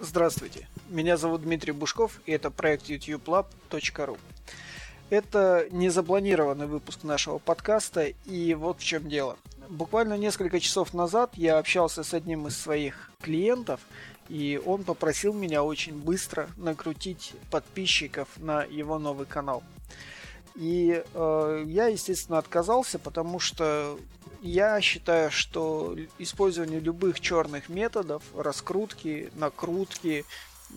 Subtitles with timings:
[0.00, 4.16] Здравствуйте, меня зовут Дмитрий Бушков, и это проект youtubelab.ru.
[5.10, 9.36] Это незапланированный выпуск нашего подкаста, и вот в чем дело.
[9.68, 13.80] Буквально несколько часов назад я общался с одним из своих клиентов,
[14.28, 19.64] и он попросил меня очень быстро накрутить подписчиков на его новый канал.
[20.54, 23.98] И э, я, естественно, отказался, потому что
[24.42, 30.24] я считаю, что использование любых черных методов, раскрутки, накрутки,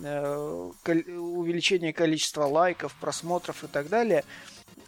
[0.02, 4.24] э, увеличение количества лайков, просмотров и так далее,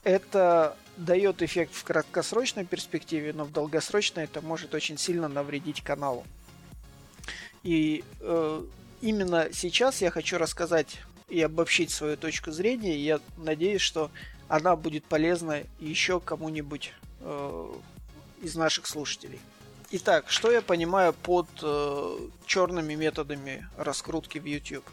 [0.04, 6.24] это дает эффект в краткосрочной перспективе, но в долгосрочной это может очень сильно навредить каналу.
[7.64, 8.64] И э,
[9.02, 12.96] именно сейчас я хочу рассказать и обобщить свою точку зрения.
[12.96, 14.12] И я надеюсь, что
[14.54, 17.72] она будет полезна еще кому-нибудь э,
[18.44, 19.40] из наших слушателей.
[19.90, 24.86] Итак, что я понимаю под э, черными методами раскрутки в YouTube?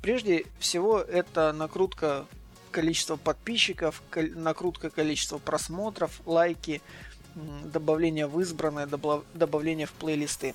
[0.00, 2.24] Прежде всего, это накрутка
[2.70, 6.80] количества подписчиков, накрутка количества просмотров, лайки,
[7.34, 10.54] добавление в избранное, добавление в плейлисты.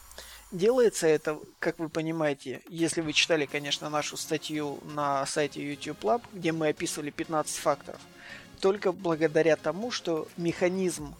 [0.51, 6.23] Делается это, как вы понимаете, если вы читали, конечно, нашу статью на сайте YouTube Lab,
[6.33, 8.01] где мы описывали 15 факторов,
[8.59, 11.13] только благодаря тому, что механизм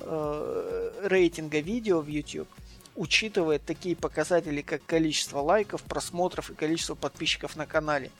[0.00, 2.48] э, рейтинга видео в YouTube
[2.96, 8.10] учитывает такие показатели, как количество лайков, просмотров и количество подписчиков на канале.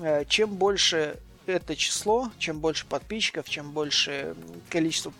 [0.00, 4.36] Э, чем больше это число, чем больше подписчиков, чем больше
[4.68, 5.12] количество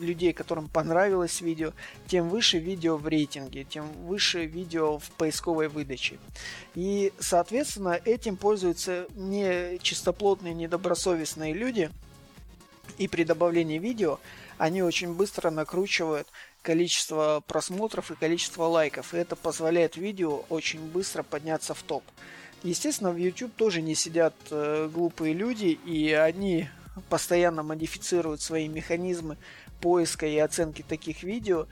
[0.00, 1.72] людей, которым понравилось видео,
[2.06, 6.18] тем выше видео в рейтинге, тем выше видео в поисковой выдаче.
[6.74, 11.90] И, соответственно, этим пользуются не чистоплотные, недобросовестные люди,
[12.98, 14.18] и при добавлении видео
[14.58, 16.28] они очень быстро накручивают
[16.62, 22.04] количество просмотров и количество лайков, и это позволяет видео очень быстро подняться в топ.
[22.62, 26.68] Естественно, в YouTube тоже не сидят э, глупые люди, и они
[27.08, 29.36] постоянно модифицируют свои механизмы
[29.80, 31.66] поиска и оценки таких видео.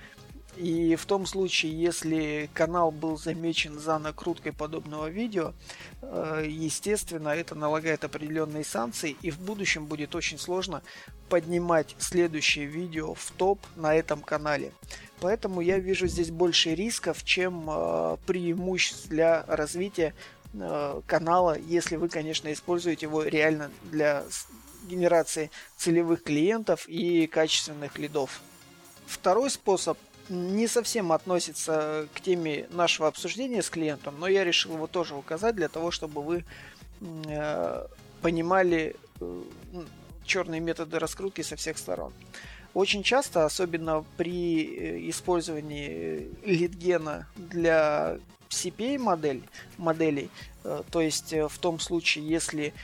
[0.57, 5.55] И в том случае, если канал был замечен за накруткой подобного видео,
[6.03, 10.83] э, естественно, это налагает определенные санкции, и в будущем будет очень сложно
[11.29, 14.73] поднимать следующее видео в топ на этом канале.
[15.21, 20.15] Поэтому я вижу здесь больше рисков, чем э, преимуществ для развития
[21.07, 24.25] канала, если вы, конечно, используете его реально для
[24.85, 28.41] генерации целевых клиентов и качественных лидов.
[29.07, 34.87] Второй способ не совсем относится к теме нашего обсуждения с клиентом, но я решил его
[34.87, 36.45] тоже указать для того, чтобы вы
[37.01, 37.87] э,
[38.23, 39.43] понимали э,
[40.25, 42.13] черные методы раскрутки со всех сторон.
[42.73, 48.19] Очень часто, особенно при э, использовании лидгена для
[48.51, 49.43] CPA модель,
[49.79, 50.31] моделей,
[50.65, 52.75] э, то есть э, в том случае, если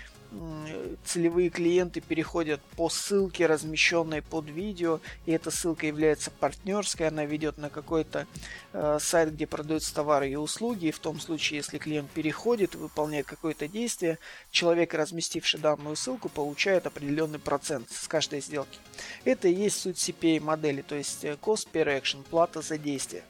[1.04, 7.58] целевые клиенты переходят по ссылке, размещенной под видео, и эта ссылка является партнерской, она ведет
[7.58, 8.26] на какой-то
[8.72, 13.26] э, сайт, где продаются товары и услуги, и в том случае, если клиент переходит, выполняет
[13.26, 14.18] какое-то действие,
[14.50, 18.78] человек, разместивший данную ссылку, получает определенный процент с каждой сделки.
[19.24, 23.22] Это и есть суть CPA модели, то есть cost per action, плата за действие.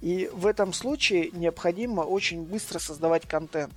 [0.00, 3.72] И в этом случае необходимо очень быстро создавать контент.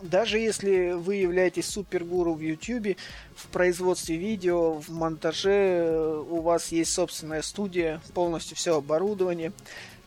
[0.00, 2.96] Даже если вы являетесь супергуру в YouTube,
[3.34, 9.52] в производстве видео, в монтаже, у вас есть собственная студия, полностью все оборудование,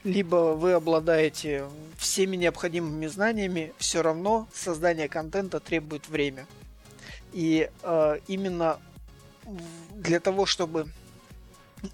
[0.03, 1.65] либо вы обладаете
[1.97, 6.47] всеми необходимыми знаниями, все равно создание контента требует время.
[7.33, 8.79] И э, именно
[9.95, 10.87] для того, чтобы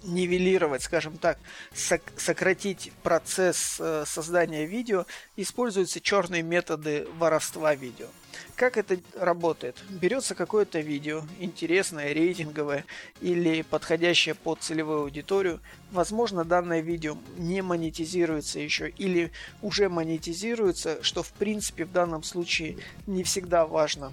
[0.02, 1.38] нивелировать, скажем так,
[1.74, 5.06] сократить процесс э, создания видео,
[5.36, 8.06] используются черные методы воровства видео.
[8.54, 9.76] Как это работает?
[9.88, 12.84] Берется какое-то видео, интересное, рейтинговое
[13.20, 15.60] или подходящее под целевую аудиторию.
[15.90, 19.32] Возможно, данное видео не монетизируется еще или
[19.62, 24.12] уже монетизируется, что в принципе в данном случае не всегда важно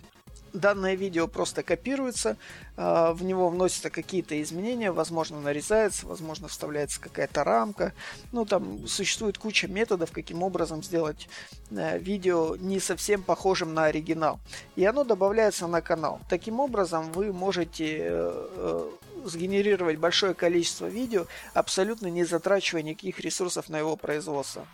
[0.55, 2.37] данное видео просто копируется,
[2.77, 7.93] а, в него вносятся какие-то изменения, возможно, нарезается, возможно, вставляется какая-то рамка.
[8.31, 11.29] Ну, там существует куча методов, каким образом сделать
[11.71, 14.39] э, видео не совсем похожим на оригинал.
[14.75, 16.19] И оно добавляется на канал.
[16.29, 18.89] Таким образом, вы можете э, э,
[19.25, 24.65] сгенерировать большое количество видео, абсолютно не затрачивая никаких ресурсов на его производство.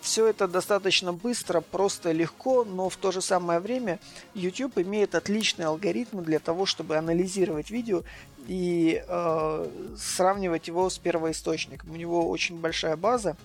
[0.00, 3.98] Все это достаточно быстро, просто легко, но в то же самое время
[4.34, 8.02] YouTube имеет отличные алгоритмы для того, чтобы анализировать видео
[8.48, 9.68] и э,
[9.98, 11.90] сравнивать его с первоисточником.
[11.90, 13.36] У него очень большая база,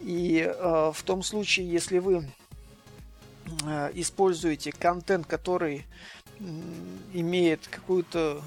[0.00, 2.26] и э, в том случае, если вы
[3.66, 5.84] э, используете контент, который
[7.12, 8.42] имеет какую-то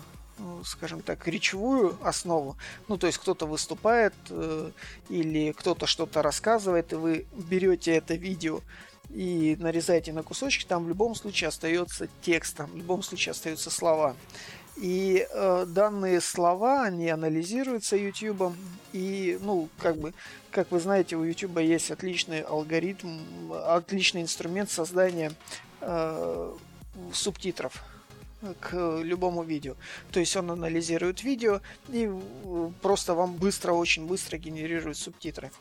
[0.65, 2.57] скажем так, речевую основу.
[2.87, 4.71] Ну, то есть кто-то выступает э,
[5.09, 8.61] или кто-то что-то рассказывает, и вы берете это видео
[9.09, 13.69] и нарезаете на кусочки, там в любом случае остается текст, там в любом случае остаются
[13.69, 14.15] слова.
[14.77, 18.53] И э, данные слова, они анализируются YouTube.
[18.93, 20.13] И, ну, как бы,
[20.49, 25.33] как вы знаете, у YouTube есть отличный алгоритм, отличный инструмент создания
[25.81, 26.53] э,
[27.13, 27.83] субтитров
[28.59, 29.75] к любому видео.
[30.11, 35.51] То есть он анализирует видео и э, просто вам быстро, очень быстро генерирует субтитры.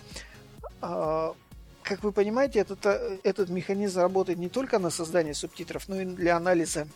[0.80, 1.34] А,
[1.82, 6.04] как вы понимаете, этот, э, этот механизм работает не только на создание субтитров, но и
[6.04, 6.86] для анализа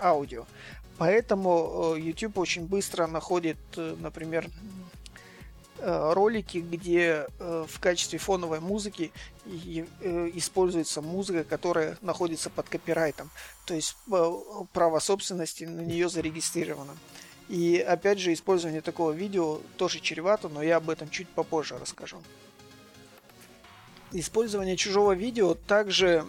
[0.00, 0.46] аудио.
[0.96, 4.46] Поэтому э, YouTube очень быстро находит, например,
[5.84, 9.12] ролики, где в качестве фоновой музыки
[9.44, 13.30] используется музыка, которая находится под копирайтом
[13.64, 14.32] то есть э,
[14.72, 16.96] право собственности на нее зарегистрировано.
[17.48, 22.22] И опять же, использование такого видео тоже чревато, но я об этом чуть попозже расскажу.
[24.12, 26.24] Использование чужого видео также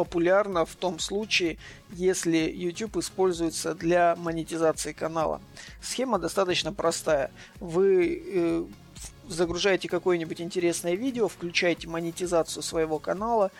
[0.00, 1.58] популярно в том случае,
[1.90, 5.42] если YouTube используется для монетизации канала.
[5.82, 7.30] Схема достаточно простая.
[7.58, 8.64] Вы э,
[9.28, 13.50] загружаете какое-нибудь интересное видео, включаете монетизацию своего канала,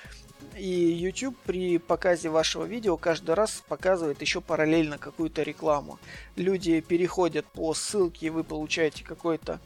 [0.57, 5.99] и YouTube при показе вашего видео каждый раз показывает еще параллельно какую-то рекламу.
[6.37, 9.61] Люди переходят по ссылке, и вы получаете какой-то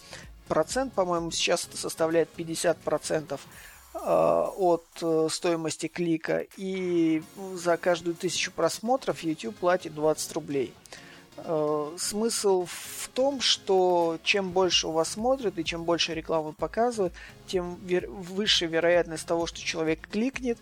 [0.48, 3.46] процент, по-моему, сейчас это составляет 50% процентов
[3.94, 6.44] от э, стоимости клика.
[6.56, 7.22] И
[7.54, 10.74] за каждую тысячу просмотров YouTube платит 20 рублей.
[11.36, 17.12] Э, смысл в том, что чем больше у вас смотрят и чем больше рекламы показывают,
[17.46, 20.58] тем вер- выше вероятность того, что человек кликнет,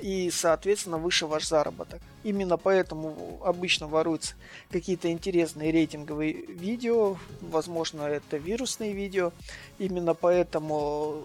[0.00, 2.00] и, соответственно, выше ваш заработок.
[2.24, 4.34] Именно поэтому обычно воруются
[4.70, 9.32] какие-то интересные рейтинговые видео, возможно, это вирусные видео.
[9.78, 11.22] Именно поэтому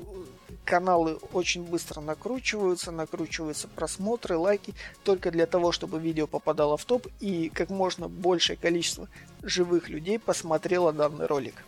[0.65, 4.73] каналы очень быстро накручиваются, накручиваются просмотры, лайки,
[5.03, 9.07] только для того, чтобы видео попадало в топ и как можно большее количество
[9.41, 11.63] живых людей посмотрело данный ролик.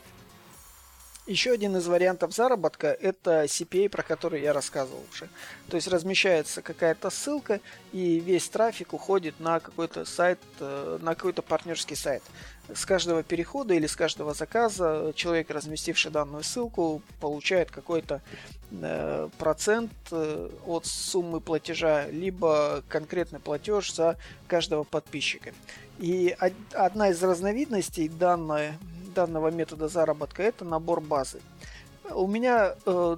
[1.28, 5.28] Еще один из вариантов заработка– это CPA, про который я рассказывал уже.
[5.70, 7.62] То есть размещается какая-то ссылка,
[7.92, 12.22] и весь трафик уходит на какой-то сайт, э, на какой-то партнерский сайт.
[12.72, 18.22] С каждого перехода или с каждого заказа человек, разместивший данную ссылку, получает какой-то
[18.70, 25.54] э, процент э, от суммы платежа, либо конкретный платеж за каждого подписчика.
[25.98, 26.36] И
[26.74, 28.74] одна из разновидностей данной
[29.16, 31.42] данного метода заработка это набор базы.
[32.12, 33.18] У меня э,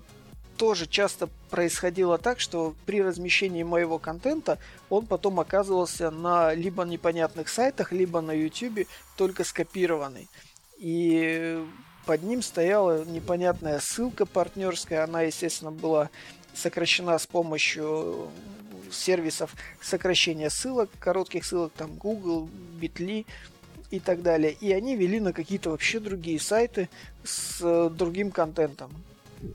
[0.57, 4.57] тоже часто происходило так, что при размещении моего контента
[4.89, 10.29] он потом оказывался на либо непонятных сайтах, либо на YouTube только скопированный.
[10.77, 11.61] И
[12.05, 15.03] под ним стояла непонятная ссылка партнерская.
[15.03, 16.09] Она, естественно, была
[16.53, 18.29] сокращена с помощью
[18.91, 22.49] сервисов сокращения ссылок, коротких ссылок, там Google,
[22.79, 23.25] Bitly
[23.91, 24.51] и так далее.
[24.51, 26.89] И они вели на какие-то вообще другие сайты
[27.23, 28.91] с э, другим контентом.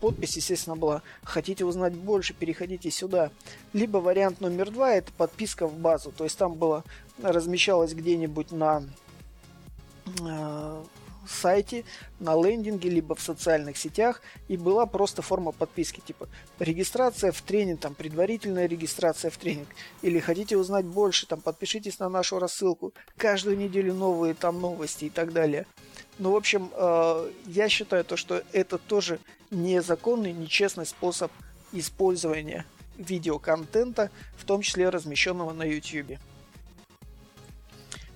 [0.01, 3.31] Подпись, естественно, была «Хотите узнать больше, переходите сюда».
[3.73, 6.13] Либо вариант номер два– это подписка в базу.
[6.13, 6.85] То есть там было,
[7.21, 8.85] размещалось где-нибудь на
[10.21, 10.83] э,
[11.27, 11.85] сайте,
[12.21, 17.81] на лендинге, либо в социальных сетях, и была просто форма подписки, типа регистрация в тренинг,
[17.81, 19.69] там предварительная регистрация в тренинг,
[20.03, 25.11] или хотите узнать больше, там подпишитесь на нашу рассылку, каждую неделю новые там новости и
[25.11, 25.67] так далее.
[26.19, 29.19] Ну, в общем, э, я считаю то, что это тоже
[29.51, 31.33] незаконный, нечестный способ
[31.73, 32.67] использования
[32.99, 36.19] видеоконтента, в том числе размещенного на YouTube.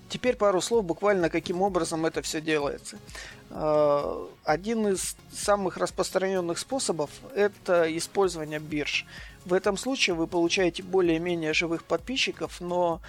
[0.09, 2.99] Теперь пару слов буквально, каким образом это все делается.
[3.51, 9.05] А, один из самых распространенных способов– это использование бирж.
[9.45, 13.01] В этом случае вы получаете более-менее живых подписчиков, но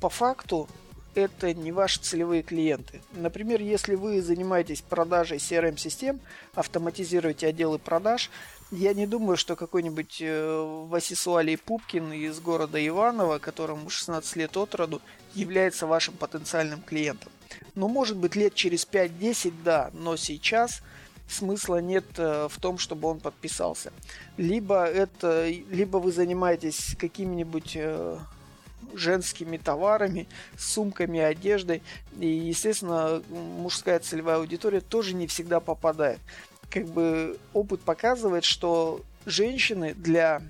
[0.00, 0.68] по факту
[1.14, 3.00] это не ваши целевые клиенты.
[3.12, 6.20] Например, если вы занимаетесь продажей CRM-систем,
[6.54, 8.30] автоматизируете отделы продаж,
[8.74, 14.74] я не думаю, что какой-нибудь э, Васисуалий Пупкин из города Иваново, которому 16 лет от
[14.74, 15.00] роду,
[15.34, 17.32] является вашим потенциальным клиентом.
[17.74, 20.82] Ну, может быть, лет через 5-10, да, но сейчас
[21.28, 23.92] смысла нет э, в том, чтобы он подписался.
[24.36, 28.18] Либо это, либо вы занимаетесь какими-нибудь э,
[28.92, 30.26] женскими товарами,
[30.58, 31.82] сумками, одеждой.
[32.18, 36.20] И, естественно, мужская целевая аудитория тоже не всегда попадает
[36.74, 40.42] как бы опыт показывает, что женщины для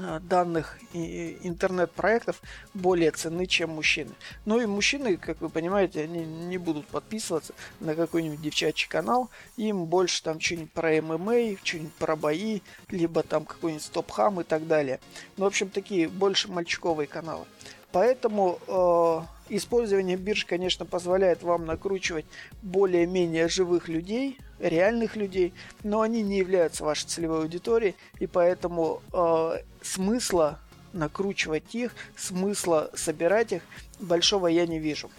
[0.00, 2.40] Э, данных интернет-проектов
[2.72, 4.12] более ценны, чем мужчины.
[4.44, 9.30] Ну и мужчины, как вы понимаете, они не будут подписываться на какой-нибудь девчачий канал.
[9.56, 14.66] Им больше там что-нибудь про ММА, что-нибудь про бои, либо там какой-нибудь стоп-хам и так
[14.66, 15.00] далее.
[15.36, 17.44] Ну, в общем, такие больше мальчиковые каналы.
[17.92, 22.26] Поэтому э, использование бирж, конечно, позволяет вам накручивать
[22.62, 29.58] более-менее живых людей, реальных людей, но они не являются вашей целевой аудиторией, и поэтому э,
[29.82, 30.58] смысла
[30.92, 33.62] накручивать их, смысла собирать их
[33.98, 35.10] большого я не вижу.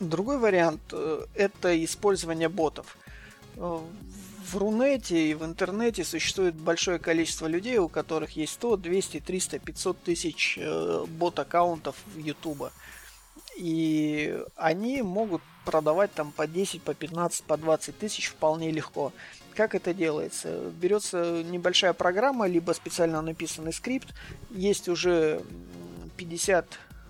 [0.00, 2.96] Другой вариант э, это использование ботов.
[3.56, 3.78] Э,
[4.52, 9.58] в Рунете и в интернете существует большое количество людей, у которых есть 100, 200, 300,
[9.60, 12.72] 500 тысяч э, бот-аккаунтов в YouTube.
[13.56, 19.12] И они могут продавать там по 10, по 15, по 20 тысяч вполне легко.
[19.54, 20.70] Как это делается?
[20.70, 24.14] Берется небольшая программа, либо специально написанный скрипт.
[24.50, 25.42] Есть уже
[26.16, 26.66] 50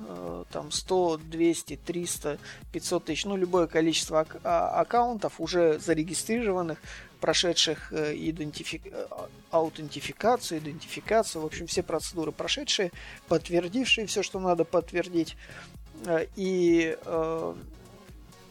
[0.08, 2.38] Э, там 100, 200, 300,
[2.72, 6.78] 500 тысяч, ну любое количество ак- а- аккаунтов уже зарегистрированных,
[7.20, 9.06] прошедших э, идентифи- э,
[9.50, 12.90] аутентификацию, идентификацию, в общем все процедуры прошедшие,
[13.28, 15.36] подтвердившие все, что надо подтвердить.
[16.36, 16.98] И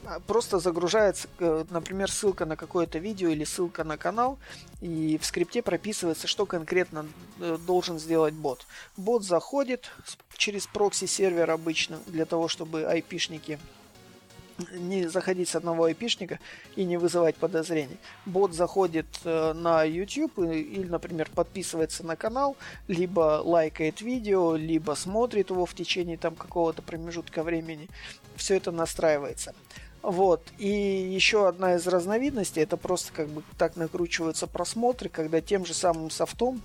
[0.05, 1.27] а, просто загружается,
[1.69, 4.39] например, ссылка на какое-то видео или ссылка на канал,
[4.81, 7.05] и в скрипте прописывается, что конкретно
[7.39, 8.65] э, должен сделать бот.
[8.97, 9.91] Бот заходит
[10.37, 13.59] через прокси-сервер обычно, для того, чтобы айпишники
[14.73, 16.39] не заходить с одного айпишника
[16.75, 17.97] и не вызывать подозрений.
[18.25, 22.55] Бот заходит э, на YouTube или, например, подписывается на канал,
[22.87, 27.89] либо лайкает видео, либо смотрит его в течение там какого-то промежутка времени.
[28.35, 29.53] Все это настраивается.
[30.01, 30.41] Вот.
[30.57, 35.73] И еще одна из разновидностей, это просто как бы так накручиваются просмотры, когда тем же
[35.73, 36.61] самым софтом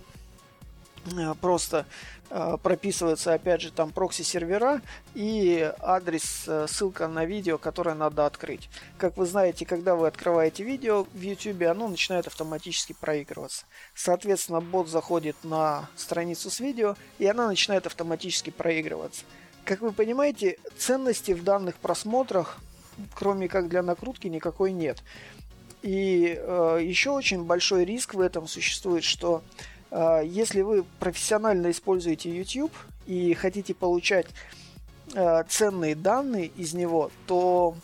[1.41, 1.87] просто
[2.31, 4.81] э, прописывается опять же там прокси-сервера
[5.15, 8.69] и адрес, э, ссылка на видео, которое надо открыть.
[8.99, 13.67] Как вы знаете, когда вы открываете видео в YouTube, оно начинает автоматически проигрываться.
[13.95, 19.25] Соответственно, бот заходит на страницу с видео, и она начинает автоматически проигрываться.
[19.65, 22.59] Как вы понимаете, ценности в данных просмотрах
[23.15, 25.03] кроме как для накрутки, никакой нет.
[25.83, 32.31] И э, еще очень большой риск в этом существует, что э, если вы профессионально используете
[32.31, 32.73] YouTube
[33.07, 34.27] и хотите получать
[35.15, 37.77] э, ценные данные из него, то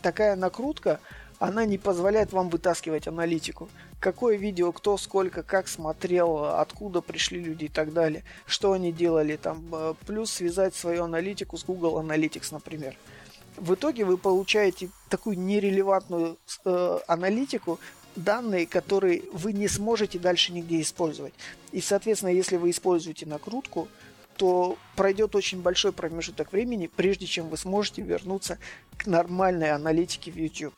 [0.00, 1.00] такая накрутка,
[1.38, 3.68] она не позволяет вам вытаскивать аналитику.
[4.00, 9.36] Какое видео, кто, сколько, как смотрел, откуда пришли люди и так далее, что они делали
[9.36, 12.96] там, э, плюс связать свою аналитику с Google Analytics, например.
[13.56, 17.78] В итоге вы получаете такую нерелевантную э, аналитику,
[18.16, 21.34] данные, которые вы не сможете дальше нигде использовать.
[21.72, 23.88] И, соответственно, если вы используете накрутку,
[24.36, 28.58] то пройдет очень большой промежуток времени, прежде чем вы сможете вернуться
[28.96, 30.74] к нормальной аналитике в YouTube.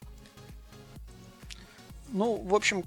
[2.09, 2.85] Ну, в общем,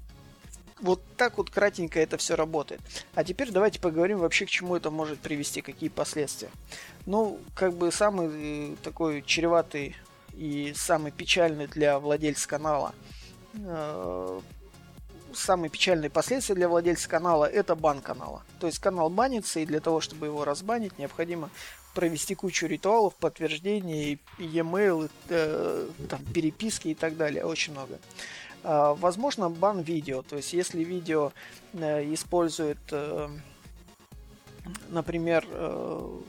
[0.80, 2.80] вот так вот кратенько это все работает.
[3.14, 6.50] А теперь давайте поговорим вообще, к чему это может привести, какие последствия.
[7.06, 9.96] Ну, как бы самый э, такой чреватый
[10.34, 12.94] и самый печальный для владельца канала
[15.34, 18.42] самые печальные последствия для владельца канала это бан канала.
[18.60, 21.50] То есть канал банится, и для того, чтобы его разбанить, необходимо
[21.94, 27.44] провести кучу ритуалов, подтверждений, e-mail, э, там, переписки и так далее.
[27.44, 27.98] Очень много.
[28.62, 30.22] А, возможно, бан видео.
[30.22, 31.32] То есть, если видео
[31.72, 33.28] э, использует, э,
[34.90, 36.20] например, э,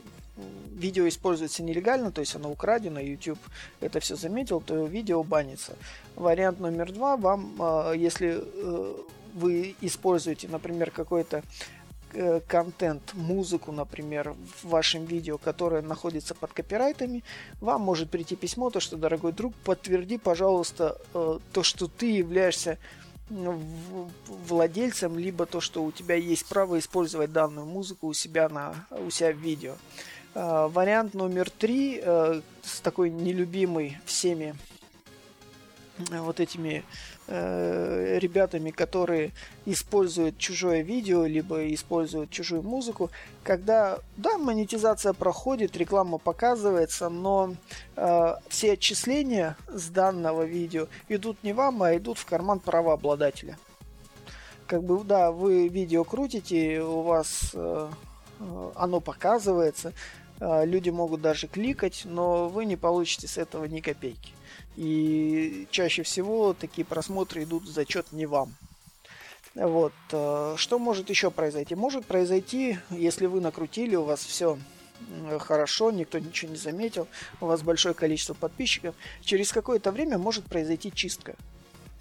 [0.72, 3.38] видео используется нелегально, то есть оно украдено, YouTube
[3.80, 5.76] это все заметил, то видео банится.
[6.16, 8.42] Вариант номер два, вам, если
[9.34, 11.42] вы используете, например, какой-то
[12.12, 17.22] Э, контент, музыку, например, в вашем видео, которое находится под копирайтами,
[17.60, 22.78] вам может прийти письмо, то что, дорогой друг, подтверди, пожалуйста, э, то, что ты являешься
[24.48, 29.10] владельцем, либо то, что у тебя есть право использовать данную музыку у себя, на, у
[29.10, 29.74] себя в видео.
[30.34, 34.54] Э, вариант номер три, с такой нелюбимой всеми
[36.08, 36.84] вот этими
[37.26, 39.32] э, ребятами, которые
[39.66, 43.10] используют чужое видео, либо используют чужую музыку,
[43.42, 47.54] когда, да, монетизация проходит, реклама показывается, но
[47.96, 53.58] э, все отчисления с данного видео идут не вам, а идут в карман правообладателя.
[54.66, 57.90] Как бы, да, вы видео крутите, у вас э,
[58.40, 63.80] э оно показывается, э, люди могут даже кликать, но вы не получите с этого ни
[63.80, 64.32] копейки.
[64.76, 68.54] И чаще всего такие просмотры идут в зачет не вам.
[69.54, 69.92] Вот.
[70.12, 71.74] Э, что может еще произойти?
[71.74, 74.58] Может произойти, если вы накрутили, у вас все
[75.38, 77.08] хорошо, никто ничего не заметил,
[77.40, 81.36] у вас большое количество подписчиков, через какое-то время может произойти чистка.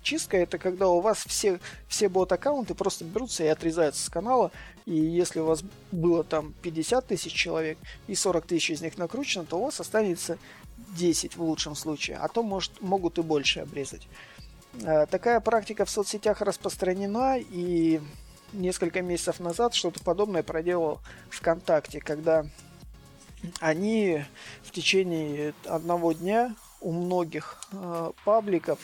[0.02, 4.52] Чистка это когда у вас все, все бот-аккаунты просто берутся и отрезаются с канала,
[4.86, 7.78] и если у вас было там 50 тысяч человек
[8.08, 10.38] и 40 тысяч из них накручено, то у вас останется
[10.98, 14.08] 10 в лучшем случае, а то может, могут и больше обрезать.
[14.82, 18.00] Э, такая практика в соцсетях распространена, и
[18.54, 22.46] несколько месяцев назад что-то подобное проделал ВКонтакте, когда
[23.60, 24.24] они
[24.64, 28.80] в течение одного дня у многих э, пабликов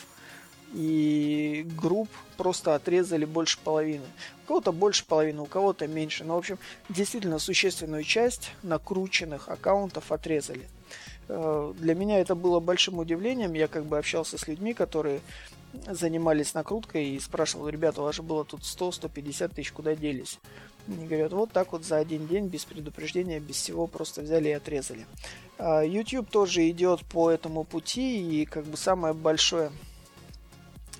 [0.74, 4.04] и групп просто отрезали больше половины.
[4.44, 6.24] У кого-то больше половины, у кого-то меньше.
[6.24, 6.58] Но, в общем,
[6.88, 10.68] действительно существенную часть накрученных аккаунтов отрезали.
[11.28, 13.54] Э, для меня это было большим удивлением.
[13.54, 15.20] Я как бы общался с людьми, которые
[15.88, 20.38] занимались накруткой и спрашивал, ребята, у вас же было тут 100-150 тысяч, куда делись?
[20.88, 24.52] Они говорят, вот так вот за один день, без предупреждения, без всего, просто взяли и
[24.52, 25.06] отрезали.
[25.58, 29.72] А, YouTube тоже идет по этому пути, и как бы самое большое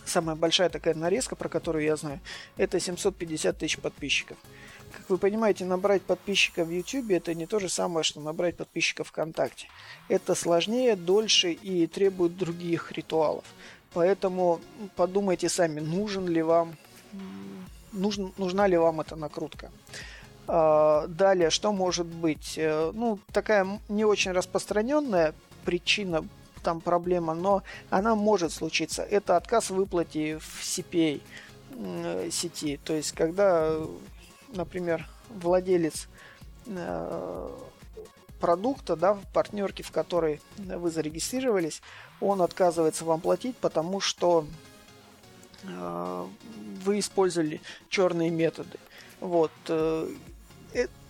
[0.07, 2.21] самая большая такая нарезка, про которую я знаю,
[2.57, 4.37] это 750 тысяч подписчиков.
[4.93, 9.09] Как вы понимаете, набрать подписчиков в YouTube это не то же самое, что набрать подписчиков
[9.09, 9.69] ВКонтакте.
[10.09, 13.45] Это сложнее, дольше и требует других ритуалов.
[13.93, 14.61] Поэтому
[14.95, 16.77] подумайте сами, нужен ли вам,
[17.93, 19.71] нужен, нужна ли вам эта накрутка.
[20.49, 22.55] А, далее, что может быть?
[22.57, 25.35] Э, ну, такая не очень распространенная
[25.65, 26.27] причина,
[26.63, 29.03] там проблема, но она может случиться.
[29.03, 31.21] Это отказ в выплате в CPA
[32.31, 32.79] сети.
[32.85, 33.75] То есть, когда,
[34.49, 36.09] например, владелец
[36.67, 37.51] э,
[38.41, 41.83] продукта, да, в партнерке, в которой вы зарегистрировались,
[42.21, 44.47] он отказывается вам платить, потому что
[45.65, 46.27] э,
[46.85, 48.79] вы использовали черные методы.
[49.21, 49.53] Вот.
[49.69, 50.09] Э,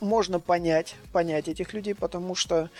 [0.00, 2.70] можно понять, понять этих людей, потому что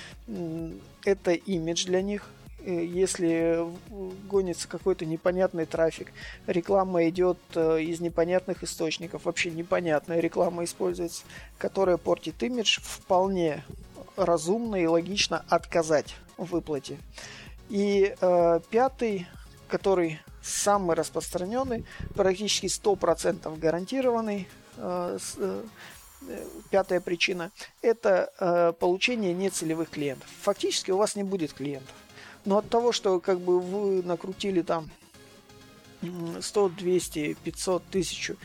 [1.04, 2.30] это имидж для них.
[2.66, 3.64] Э, если
[4.28, 6.12] гонится какой-то непонятный трафик,
[6.46, 11.24] реклама идет э, из непонятных источников, вообще непонятная реклама используется,
[11.58, 13.64] которая портит имидж, вполне
[14.16, 16.98] разумно и логично отказать в выплате.
[17.68, 19.28] И э, пятый,
[19.68, 25.64] который самый распространенный, практически 100% гарантированный, э, э,
[26.70, 30.28] пятая причина, это э, получение нецелевых клиентов.
[30.42, 31.94] Фактически у вас не будет клиентов.
[32.46, 34.88] Но от того, что как бы вы накрутили там
[36.40, 38.36] 100, 200, 500, 1000,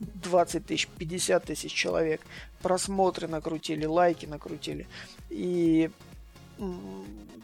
[0.00, 2.22] 20 тысяч, 50 тысяч человек,
[2.62, 4.88] просмотры накрутили, лайки накрутили,
[5.28, 5.90] и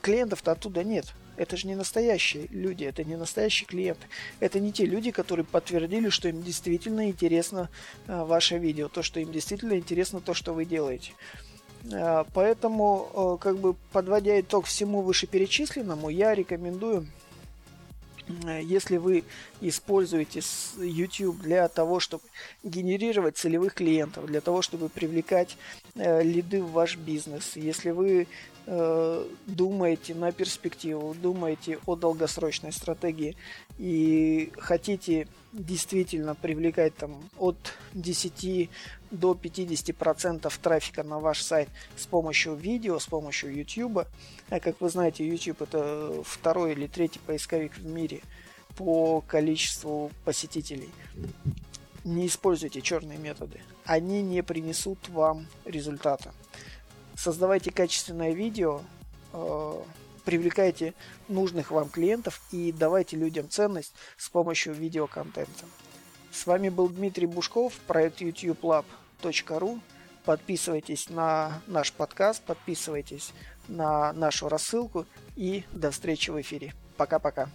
[0.00, 1.14] клиентов-то оттуда нет.
[1.36, 4.06] Это же не настоящие люди, это не настоящие клиенты.
[4.40, 7.68] Это не те люди, которые подтвердили, что им действительно интересно
[8.06, 11.12] а, ваше видео, то, что им действительно интересно то, что вы делаете.
[11.92, 17.06] А, поэтому, а, как бы подводя итог всему вышеперечисленному, я рекомендую
[18.64, 19.22] если вы
[19.60, 20.40] используете
[20.78, 22.24] YouTube для того, чтобы
[22.64, 25.56] генерировать целевых клиентов, для того, чтобы привлекать
[25.94, 28.26] э, лиды в ваш бизнес, если вы
[28.68, 33.36] Э, думаете на перспективу, думаете о долгосрочной стратегии
[33.78, 37.56] и хотите действительно привлекать там от
[37.94, 38.70] 10
[39.10, 44.06] до 50 процентов трафика на ваш сайт с помощью видео, с помощью YouTube.
[44.50, 48.20] А как вы знаете, YouTube это второй или третий поисковик в мире
[48.76, 50.90] по количеству посетителей.
[52.04, 53.60] Не используйте черные методы.
[53.84, 56.32] Они не принесут вам результата
[57.16, 58.82] создавайте качественное видео,
[59.32, 59.82] э,
[60.26, 60.92] привлекайте
[61.28, 65.64] нужных вам клиентов и давайте людям ценность с помощью видеоконтента.
[66.32, 69.80] С вами был Дмитрий Бушков, проект youtubelab.ru.
[70.26, 73.32] Подписывайтесь на наш подкаст, подписывайтесь
[73.68, 76.74] на нашу рассылку и до встречи в эфире.
[76.96, 77.48] Пока-пока.